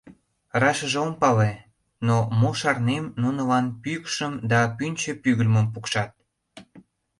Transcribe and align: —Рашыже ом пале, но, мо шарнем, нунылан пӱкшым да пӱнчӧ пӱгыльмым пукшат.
—Рашыже 0.61 0.97
ом 1.05 1.13
пале, 1.21 1.51
но, 2.07 2.15
мо 2.39 2.51
шарнем, 2.59 3.05
нунылан 3.21 3.65
пӱкшым 3.83 4.33
да 4.51 4.59
пӱнчӧ 4.77 5.11
пӱгыльмым 5.23 5.65
пукшат. 5.73 6.11